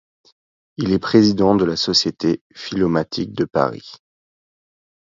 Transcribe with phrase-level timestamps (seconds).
[0.77, 3.97] Il est président de la société philomathique de Paris.